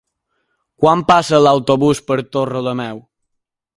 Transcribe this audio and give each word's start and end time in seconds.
Quan 0.83 1.03
passa 1.11 1.41
l'autobús 1.47 2.01
per 2.09 2.17
Torrelameu? 2.37 3.07